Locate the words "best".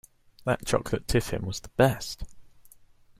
1.77-2.23